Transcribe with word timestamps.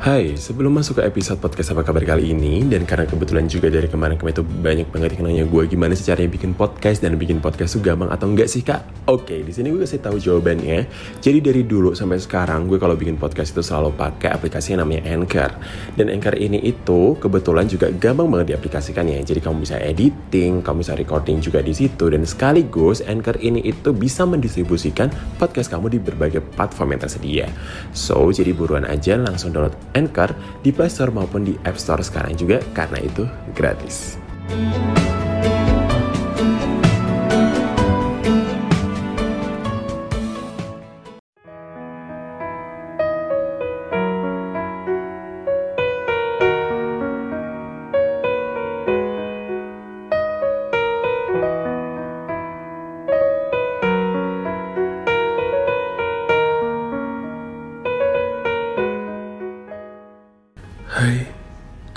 Hai, 0.00 0.32
sebelum 0.32 0.80
masuk 0.80 0.96
ke 0.96 1.12
episode 1.12 1.44
podcast 1.44 1.76
apa 1.76 1.84
kabar 1.84 2.00
kali 2.00 2.32
ini 2.32 2.64
Dan 2.64 2.88
karena 2.88 3.04
kebetulan 3.04 3.44
juga 3.52 3.68
dari 3.68 3.84
kemarin-kemarin 3.84 4.32
itu 4.32 4.40
banyak 4.40 4.88
banget 4.88 5.20
yang 5.20 5.28
nanya 5.28 5.44
gue 5.44 5.62
Gimana 5.68 5.92
sih 5.92 6.08
caranya 6.08 6.32
bikin 6.32 6.56
podcast 6.56 7.04
dan 7.04 7.20
bikin 7.20 7.36
podcast 7.36 7.76
tuh 7.76 7.84
gampang 7.84 8.08
atau 8.08 8.24
enggak 8.32 8.48
sih 8.48 8.64
kak? 8.64 8.80
Oke, 9.10 9.42
di 9.42 9.50
sini 9.50 9.74
gue 9.74 9.82
kasih 9.82 9.98
tahu 9.98 10.22
jawabannya. 10.22 10.86
Jadi 11.18 11.42
dari 11.42 11.66
dulu 11.66 11.98
sampai 11.98 12.22
sekarang 12.22 12.70
gue 12.70 12.78
kalau 12.78 12.94
bikin 12.94 13.18
podcast 13.18 13.50
itu 13.50 13.58
selalu 13.58 13.90
pakai 13.98 14.30
aplikasi 14.30 14.78
yang 14.78 14.86
namanya 14.86 15.02
Anchor. 15.10 15.50
Dan 15.98 16.14
Anchor 16.14 16.38
ini 16.38 16.62
itu 16.62 17.18
kebetulan 17.18 17.66
juga 17.66 17.90
gampang 17.90 18.30
banget 18.30 18.54
diaplikasikan 18.54 19.10
ya. 19.10 19.18
Jadi 19.18 19.42
kamu 19.42 19.66
bisa 19.66 19.82
editing, 19.82 20.62
kamu 20.62 20.86
bisa 20.86 20.94
recording 20.94 21.42
juga 21.42 21.58
di 21.58 21.74
situ. 21.74 22.06
Dan 22.06 22.22
sekaligus 22.22 23.02
Anchor 23.02 23.34
ini 23.42 23.66
itu 23.66 23.90
bisa 23.90 24.22
mendistribusikan 24.22 25.10
podcast 25.42 25.74
kamu 25.74 25.90
di 25.90 25.98
berbagai 25.98 26.46
platform 26.54 26.94
yang 26.94 27.02
tersedia. 27.02 27.46
So, 27.90 28.30
jadi 28.30 28.54
buruan 28.54 28.86
aja 28.86 29.18
langsung 29.18 29.50
download 29.50 29.74
Anchor 29.94 30.34
di 30.60 30.70
Play 30.70 30.90
Store 30.90 31.12
maupun 31.14 31.44
di 31.46 31.54
App 31.66 31.78
Store 31.78 32.02
sekarang 32.02 32.34
juga 32.38 32.58
karena 32.72 32.98
itu 33.02 33.26
gratis. 33.54 34.18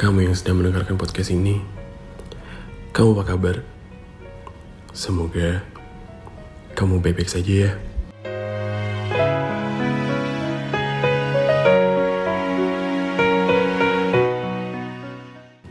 Kamu 0.04 0.28
yang 0.28 0.36
sedang 0.36 0.60
mendengarkan 0.60 1.00
podcast 1.00 1.32
ini. 1.32 1.64
Kamu 2.92 3.16
apa 3.16 3.24
kabar? 3.24 3.64
Semoga 4.92 5.64
kamu 6.76 7.00
baik-baik 7.00 7.32
saja 7.32 7.72
ya. 7.72 7.72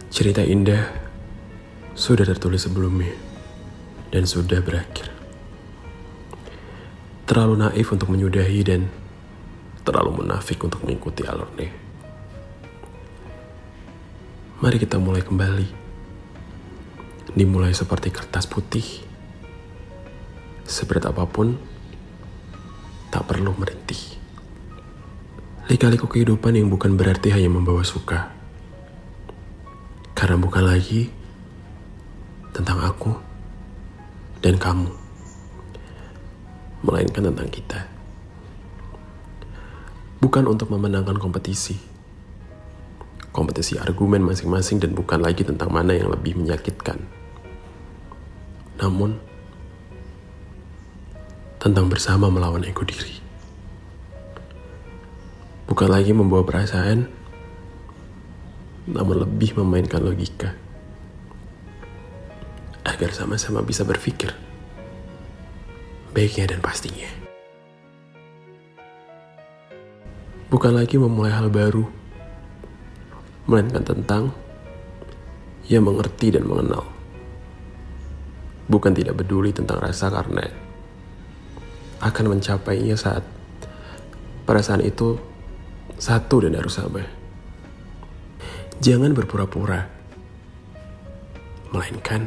Cerita 0.08 0.40
indah 0.40 0.88
sudah 1.92 2.24
tertulis 2.24 2.64
sebelumnya 2.64 3.12
dan 4.16 4.24
sudah 4.24 4.64
berakhir. 4.64 5.12
Terlalu 7.28 7.68
naif 7.68 7.92
untuk 7.92 8.08
menyudahi 8.08 8.60
dan 8.64 8.88
terlalu 9.84 10.24
munafik 10.24 10.56
untuk 10.64 10.80
mengikuti 10.88 11.20
alurnya. 11.28 11.91
Mari 14.62 14.78
kita 14.78 14.94
mulai 15.02 15.26
kembali. 15.26 15.66
Dimulai 17.34 17.74
seperti 17.74 18.14
kertas 18.14 18.46
putih. 18.46 19.02
Seberat 20.62 21.10
apa 21.10 21.26
pun, 21.26 21.58
tak 23.10 23.26
perlu 23.26 23.58
merintih. 23.58 23.98
Lika-liku 25.66 26.06
kehidupan 26.06 26.54
yang 26.54 26.70
bukan 26.70 26.94
berarti 26.94 27.34
hanya 27.34 27.50
membawa 27.50 27.82
suka. 27.82 28.30
Karena 30.14 30.38
bukan 30.38 30.62
lagi 30.62 31.10
tentang 32.54 32.86
aku 32.86 33.18
dan 34.46 34.62
kamu. 34.62 34.94
Melainkan 36.86 37.34
tentang 37.34 37.50
kita. 37.50 37.90
Bukan 40.22 40.46
untuk 40.46 40.70
memenangkan 40.70 41.18
kompetisi 41.18 41.91
kompetisi 43.32 43.80
argumen 43.80 44.20
masing-masing 44.22 44.78
dan 44.78 44.92
bukan 44.92 45.24
lagi 45.24 45.42
tentang 45.42 45.72
mana 45.72 45.96
yang 45.96 46.12
lebih 46.12 46.36
menyakitkan. 46.36 47.00
Namun, 48.76 49.16
tentang 51.56 51.88
bersama 51.88 52.28
melawan 52.28 52.62
ego 52.68 52.84
diri. 52.84 53.16
Bukan 55.64 55.88
lagi 55.88 56.12
membawa 56.12 56.44
perasaan, 56.44 57.08
namun 58.90 59.16
lebih 59.24 59.56
memainkan 59.56 60.04
logika. 60.04 60.52
Agar 62.84 63.14
sama-sama 63.16 63.64
bisa 63.64 63.86
berpikir. 63.86 64.34
Baiknya 66.12 66.52
dan 66.52 66.60
pastinya. 66.60 67.08
Bukan 70.52 70.76
lagi 70.76 71.00
memulai 71.00 71.32
hal 71.32 71.48
baru, 71.48 72.01
melainkan 73.46 73.82
tentang 73.82 74.30
yang 75.66 75.86
mengerti 75.86 76.34
dan 76.34 76.46
mengenal. 76.46 76.86
Bukan 78.70 78.94
tidak 78.94 79.18
peduli 79.18 79.50
tentang 79.50 79.82
rasa 79.82 80.08
karena 80.10 80.46
akan 82.02 82.38
mencapainya 82.38 82.98
saat 82.98 83.22
perasaan 84.42 84.82
itu 84.82 85.18
satu 85.98 86.42
dan 86.42 86.58
harus 86.58 86.78
sama. 86.78 87.02
Jangan 88.82 89.14
berpura-pura, 89.14 89.86
melainkan 91.70 92.26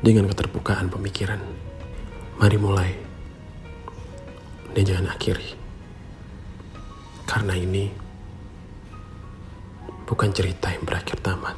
dengan 0.00 0.24
keterbukaan 0.32 0.88
pemikiran. 0.88 1.40
Mari 2.40 2.56
mulai 2.56 2.90
dan 4.72 4.82
jangan 4.88 5.12
akhiri. 5.12 5.52
Karena 7.28 7.52
ini 7.52 7.92
bukan 10.12 10.28
cerita 10.28 10.68
yang 10.68 10.84
berakhir 10.84 11.16
tamat. 11.24 11.56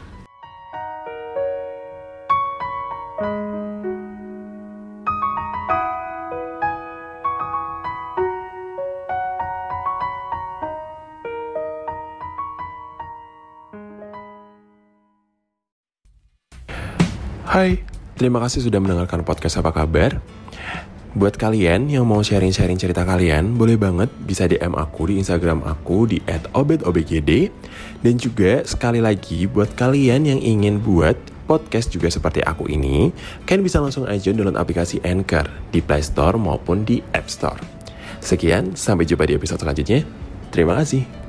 Hai, 17.42 17.82
terima 18.14 18.38
kasih 18.38 18.62
sudah 18.62 18.78
mendengarkan 18.78 19.26
podcast 19.26 19.58
apa 19.58 19.74
kabar. 19.74 20.22
Buat 21.14 21.38
kalian 21.38 21.86
yang 21.86 22.10
mau 22.10 22.26
sharing-sharing 22.26 22.74
cerita 22.74 23.06
kalian, 23.06 23.54
boleh 23.54 23.78
banget 23.78 24.10
bisa 24.26 24.50
DM 24.50 24.74
aku 24.74 25.14
di 25.14 25.22
Instagram 25.22 25.62
aku 25.62 26.10
di 26.10 26.18
@obedobgd. 26.50 27.30
Dan 28.02 28.18
juga 28.18 28.66
sekali 28.66 28.98
lagi 28.98 29.46
buat 29.46 29.78
kalian 29.78 30.26
yang 30.26 30.42
ingin 30.42 30.82
buat 30.82 31.14
podcast 31.46 31.94
juga 31.94 32.10
seperti 32.10 32.42
aku 32.42 32.66
ini, 32.66 33.14
kalian 33.46 33.62
bisa 33.62 33.78
langsung 33.78 34.10
aja 34.10 34.34
download 34.34 34.58
aplikasi 34.58 34.98
Anchor 35.06 35.46
di 35.70 35.78
Play 35.78 36.02
Store 36.02 36.34
maupun 36.34 36.82
di 36.82 36.98
App 37.14 37.30
Store. 37.30 37.62
Sekian, 38.18 38.74
sampai 38.74 39.06
jumpa 39.06 39.22
di 39.30 39.38
episode 39.38 39.62
selanjutnya. 39.62 40.02
Terima 40.50 40.74
kasih. 40.82 41.23